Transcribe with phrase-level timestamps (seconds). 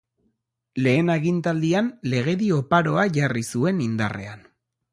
[0.85, 4.43] Lehen agintaldian legedi oparoa jarri zuen indarrean.